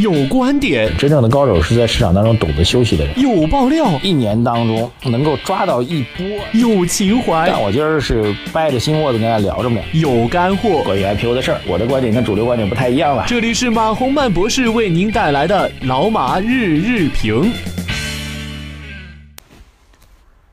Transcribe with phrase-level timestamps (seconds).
[0.00, 3.18] 有观点，真正的高手是在市场当中懂得休息的人。
[3.18, 6.24] 有爆料，一年当中能够抓到一波。
[6.52, 9.80] 有情怀，但我今儿是掰着心窝子跟大家聊着呢。
[9.92, 13.24] 有干货，关于 IPO 的事儿，我的观点跟主流观点不太一样了。
[13.26, 17.50] 这里是马洪曼博士为您带来的老马日日评。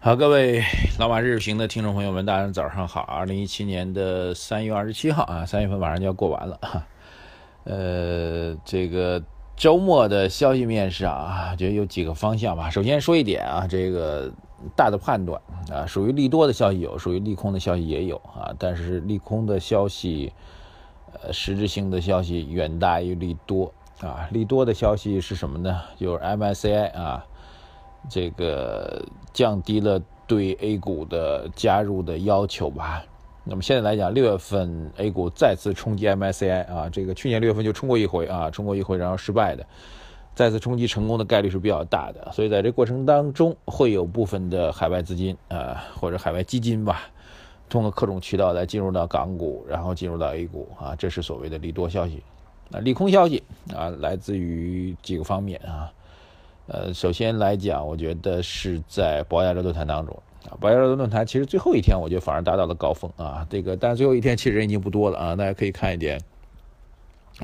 [0.00, 0.62] 好，各位
[0.98, 3.00] 老马日评的听众朋友们，大家早上好。
[3.02, 6.82] 二零一七年的三月二十七号啊，三月份马上就要过完了哈。
[7.64, 9.22] 呃，这个
[9.56, 12.70] 周末的消息面上啊，觉得有几个方向吧。
[12.70, 14.32] 首先说一点啊，这个
[14.74, 15.40] 大的判断
[15.70, 18.54] 啊，属于利多的消息有，属于利空的消息也有啊。
[18.58, 20.32] 但是利空的消息，
[21.12, 24.26] 呃，实质性的消息远大于利多啊。
[24.32, 25.80] 利多的消息是什么呢？
[25.98, 27.26] 就是 MSCI 啊，
[28.08, 29.04] 这个
[29.34, 33.04] 降低了对 A 股的加入的要求吧。
[33.50, 39.66] 那么现在来讲，六月份 A 股再次冲击 MSCI 啊，这个去年六月份就冲过一回啊，冲过一回然后失败的，
[40.36, 47.10] 再次冲击成功的概率是比较大的，所以在这过程当中会有部分的海外资金啊或者海外基金吧，
[47.68, 52.22] 通过各种渠道来进入到港股，然后进入到 A 股啊，这是所谓的利多消息。
[52.68, 53.42] 那利空消息
[53.74, 55.92] 啊，来自于几个方面啊，
[56.72, 60.16] 呃，首先来讲，我觉得是在博亚洲论坛当中。
[60.48, 63.44] 啊，博亚洲论坛其实最后一天，我觉得反而达到了高峰啊。
[63.50, 65.34] 这个，但是最后一天其实人已经不多了啊。
[65.34, 66.20] 大家可以看一点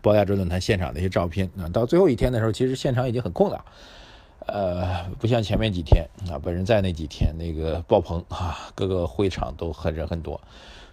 [0.00, 1.68] 博亚洲论坛现场的一些照片啊。
[1.68, 3.64] 到最后一天的时候，其实现场已经很空了，
[4.46, 10.40] 呃，不像前面几天啊，本人在那几天那个爆棚啊，各个会场都很人很多。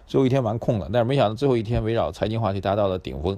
[0.06, 3.36] 最后一天蛮空了，但是没想到最后一天围绕财经话题达到了顶峰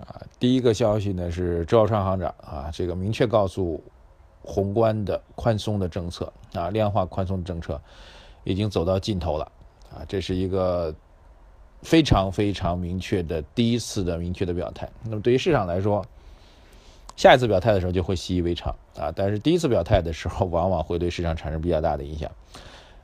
[0.00, 0.20] 啊。
[0.40, 3.80] 第一个消息呢是周小川行长啊，这个明确告诉。
[4.44, 7.80] 宏观的宽松的政策啊，量化宽松的政策
[8.44, 9.50] 已经走到尽头了
[9.90, 10.94] 啊，这是一个
[11.82, 14.88] 非常非常明确的第一次的明确的表态。
[15.04, 16.04] 那么对于市场来说，
[17.16, 22.30] 下一次表态的时候就会习以为常啊，但是第一次表态的时候，往往会对市场产生比较大的影响，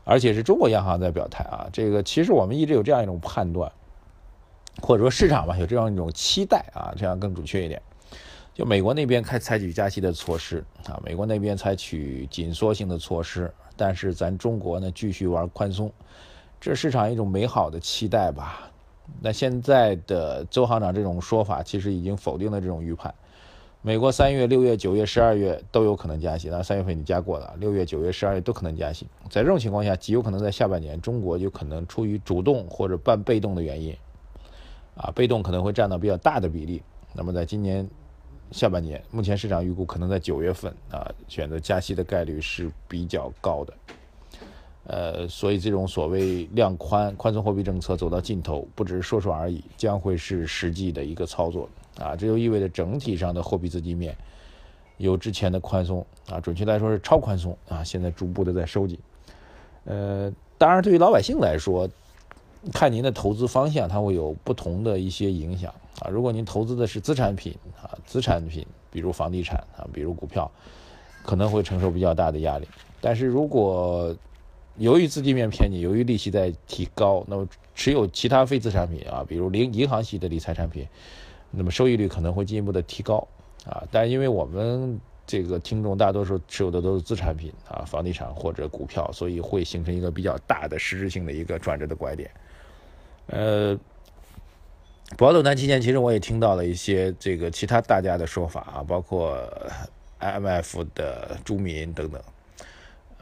[0.04, 1.68] 而且是中国央行在表态啊。
[1.72, 3.70] 这个其实我们一直有这样一种判断，
[4.82, 7.80] 或者说市场吧有这样一种期待啊，这样更准确一点。
[8.52, 15.90] 就美国那边开采取加息的措施啊，美国那边采取紧缩性的措施，但是咱中国呢继续玩宽松，
[16.60, 18.70] 这市场一种美好的期待吧。
[19.22, 23.14] 那现在的周行长这种说法，其实已经否定了这种预判。
[23.82, 29.06] 美国三月、六月、九月、十二月都有可能加息，那三月份已经加过了，六月、九月、十二月都可能加息。
[29.30, 33.96] 在这种情况下，极有可能在下半年，中国有可能出于主动或者半被动的原因，
[34.96, 36.82] 啊，被动可能会占到比较大的比例。
[37.14, 37.88] 那么在今年。
[38.52, 43.74] 下半年，目前市场预估可能在九月份啊，选择加息的概率是比较高的。
[44.84, 51.68] 呃，所以这种所谓量宽、宽松货币政策走到尽头，不只是说说而已，将会是实际的一个操作
[51.98, 52.16] 啊。
[52.16, 54.16] 这就意味着整体上的货币资金面
[54.96, 58.98] 由之前的宽松啊，准确来说是超宽松啊，现在逐步的在收紧。
[59.84, 61.88] 呃，当然，对于老百姓来说，
[62.72, 66.10] 看您的投资方向，它会有不同的一些影响啊。
[66.10, 70.50] 如果您投资的是资产品啊，资产品，比如房地产啊，比如股票，
[71.24, 72.66] 可能会承受比较大的压力。
[73.00, 74.14] 但是如果
[74.76, 80.86] 由于资金面偏紧，由于利息在提高，那么持有其他非资产品啊，比如零银行系的理财产品，
[81.50, 83.26] 那么收益率可能会进一步的提高
[83.64, 83.82] 啊。
[83.90, 92.30] 但因为我们这个听众大多数持有的都是资产品啊，房地产或者股票，所以会形成一个比较大的实质性的一个转折的拐点。
[93.26, 93.78] 呃，
[95.16, 99.46] 博鳌论坛期间，其实我也听到了一些这个其他大家的说法啊，包括
[100.20, 102.22] IMF 的朱民等等，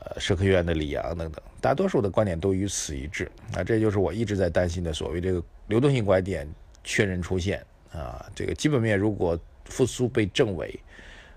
[0.00, 3.28] 呃，社科院的李阳等等，大多数的观点都与此一致。
[3.54, 6.48] 啊，这就是我一直在担心的所谓这个流动性拐点
[6.84, 10.78] 确认出现啊，这个基本面如果复苏被证伪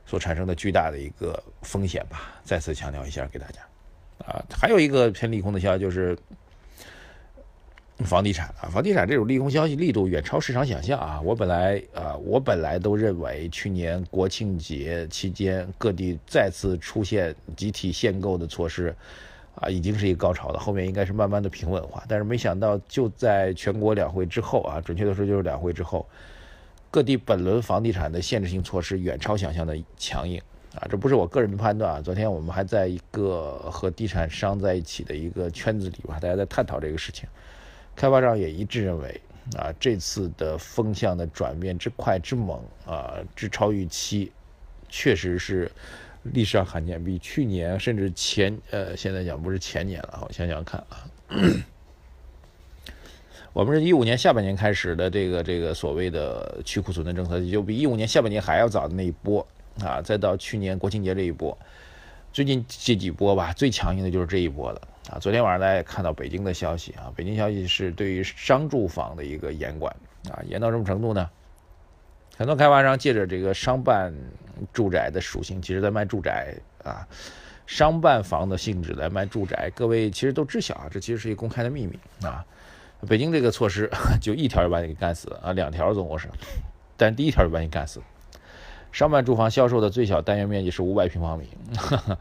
[0.06, 2.40] 所产生的巨大的一个风险吧。
[2.44, 3.62] 再次强调一下给大家
[4.26, 6.16] 啊，还有一个偏利空的消息就是。
[8.04, 11.22] 房地产啊，房地产这种利空消息力度远超市场想象啊！
[11.22, 18.96] 我本来啊，我本来都认为去年国庆节期间各地再次出现集体限购的措施，
[19.56, 22.04] 啊，已经是一个高潮了，后面应该是慢慢的平稳化。
[22.08, 26.08] 但是没想到就在全国两会之后啊，准确的说就是两会之后，
[26.90, 30.42] 各地本轮房地产的限制性措施远超想象的强硬
[30.76, 30.88] 啊！
[30.90, 37.28] 这不是我个人的判断啊，昨天我们还在一个和地产商在一起的一个圈子里吧，大家在探讨这个事情。
[37.96, 39.22] 开发商也一致认为，
[39.58, 44.32] 啊，这次的风向的转变之快之猛啊，之超预期，
[44.90, 45.70] 确实是
[46.24, 51.10] 历史上罕见，比去年甚至前呃，现在讲不是前年了，我想想看啊，
[53.54, 59.46] 我们是一五年下半年开始的这个这个所谓的去库存的政策，就比一五年下半年还要早的那一波
[59.84, 61.58] 啊，再到去年国庆节这一波，
[62.34, 65.20] 最近这几波吧，最强硬的就是这一波了啊。
[65.20, 69.94] 昨天晚上大家看到北京的消息啊，北京消息是对于商住房的一个严管
[70.30, 71.30] 啊，严到什么程度呢？
[72.38, 74.14] 很多开发商借着这个商办
[74.72, 77.06] 住宅的属性，其实在卖住宅啊，
[77.68, 82.46] 商办房的性质来卖住宅，各位其实都知晓啊，这其实是一个公开的秘密啊。
[83.08, 83.90] 北京这个措施
[84.22, 86.30] 就一条就把你给干死啊，两条总共是，
[86.96, 88.02] 但第一条就把你干死。
[88.92, 91.48] 商办住房销售的最小单元面积是五百平方米，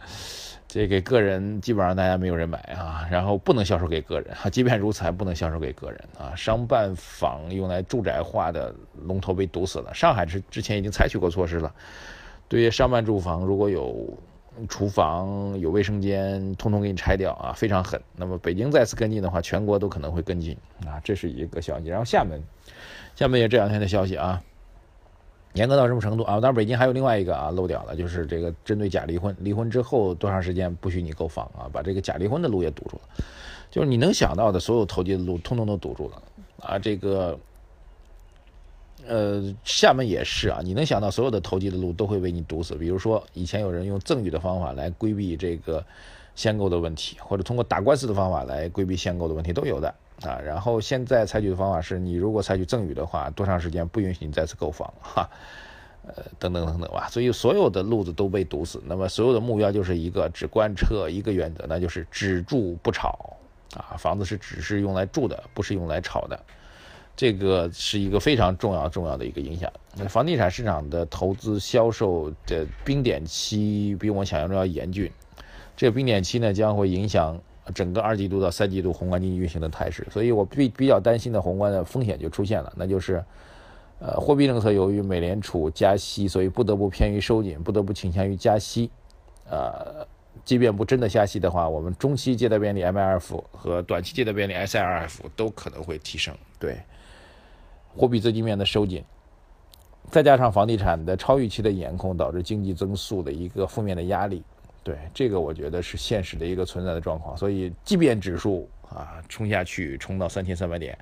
[0.68, 6.34] 这给个人基本上大家没有人买啊，然后不能销售给个人啊， 即便如此还不能销售给个人啊。
[6.36, 8.74] 商办房用来住宅化的
[9.04, 11.74] 龙头被堵死了，上海之之前已经采取过措施了，
[12.48, 14.12] 对于商办住房如果有。
[14.68, 17.98] 厨房有卫生间，通通给你拆掉啊，非常狠。
[18.14, 21.86] 那么北京再次跟进的话，全国都可能会跟进啊，这是一个消息。
[21.86, 22.42] 然后厦门，
[23.14, 24.42] 厦门也这两天的消息啊，
[25.54, 26.34] 严格到什么程度啊？
[26.34, 33.24] 当然北京还有另外一个啊漏掉了，就是这个针对假离婚，离婚之后多长时间不许你购房啊，把这个假离婚的路也堵住了，
[33.70, 36.22] 就是你能想到的所有投机的路，通通都堵住了
[36.60, 37.38] 啊，这个。
[39.08, 42.74] 呃，厦门也是啊，你能想到所有的投机的路都会被你堵死。
[42.74, 45.82] 比如说，以前有人用赠与的方法来规避这个
[46.36, 50.40] 限购的问题，或者通过打官司的方法来规避限购的问题都有的啊。
[50.44, 55.28] 然后现在采取的方法是，你如果采取赠与的话，多长时间不允许你再次购房哈？
[56.06, 57.08] 呃，等等等等吧。
[57.10, 58.82] 所以所有的路子都被堵死。
[58.86, 63.36] 那么所有的目标就是一个只贯彻一个原则，那就是只住不炒
[63.74, 63.96] 啊。
[63.98, 66.40] 房子是只是用来住的，不是用来炒的。
[67.16, 69.70] 这个是一个非常重要重要的一个影响。
[69.94, 75.12] 那房地产市场的投资销售的冰点期比我想象中要严峻。
[75.76, 77.38] 这个冰点期呢，将会影响
[77.74, 80.06] 整个二季度到三季度宏观经济运行的态势。
[80.10, 83.24] 所以我比比较担心的宏观的风险就出现了，那就是，
[83.98, 88.90] 呃，货币政策由于美联储加息，所以不得不偏于收紧，不得不倾向于加息。
[89.50, 90.06] 呃，
[90.44, 96.34] 即便不真的加息的话，我们中期借贷便利 MLF 和短期借贷便利 SLF 都可能会提升。
[96.58, 96.78] 对。
[97.96, 99.04] 货币资金面的收紧，
[100.12, 104.44] 再加上房地产的超预期的严控，导致经济增速的一个负面的压力。
[104.82, 107.36] 对这个，我觉得是现实的一个存在的状况。
[107.36, 110.96] 所以，即便指数啊冲下去，冲到三千三百点，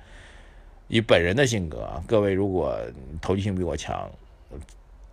[0.89, 2.79] 以本人的性格啊，各位如果
[3.21, 4.11] 投机性比我强，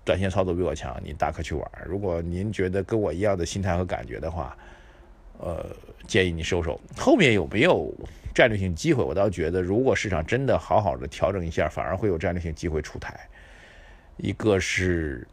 [0.04, 1.72] 短线操作比我强，你大可去玩。
[1.86, 4.58] 如果您觉得跟我一样的心态和感觉的话，
[5.40, 5.66] 呃，
[6.08, 6.80] 建议你收手。
[6.98, 7.94] 后面有没有？
[8.34, 13.18] 战略性机会，我倒觉得，如果市场真的好好的调整一下，反而会有战略性机会出台。
[14.18, 15.26] 一个是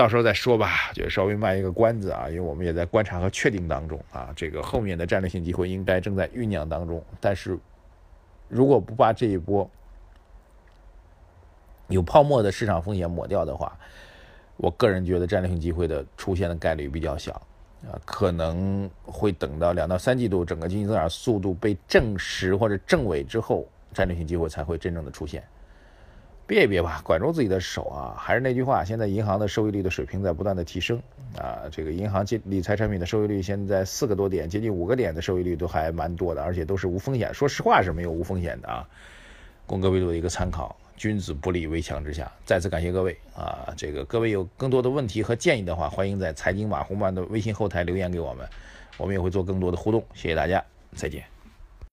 [0.00, 7.04] 到时候再说吧，就稍微卖一个关子啊，因为我们也在观察和确定当中啊，这个后面的战略性机会应该正在酝酿当中。
[7.20, 7.58] 但是
[8.48, 9.70] 如果不把这一波
[11.88, 13.78] 有泡沫的市场风险抹掉的话，
[14.56, 17.32] 我个人觉得战略性机会的出现的概率比较小。
[17.82, 25.44] 啊，可能会等到两到三季度整个经济增长速度被证实或者证伪之后，战略性机会才会真正的出现。
[26.50, 28.12] 别别吧，管住自己的手啊！
[28.18, 31.00] 还是那句话，现在银行的收益率的水平在不断的提升
[31.38, 31.62] 啊。
[31.70, 37.32] 这个银行借理财产品的收益率现在四个多点，接近五个点的收益率都还蛮多的，而且都是无风险。
[37.32, 38.88] 说实话是没有无风险的啊，
[39.64, 40.76] 供各位做一个参考。
[40.96, 42.30] 君子不立危墙之下。
[42.44, 43.72] 再次感谢各位啊！
[43.76, 48.46] 这个各位有更多的问题和建议的话，欢迎在财经马红漫的微信后台留言给我们，
[48.98, 50.04] 我们也会做更多的互动。
[50.14, 50.62] 谢谢大家，
[50.96, 51.39] 再见。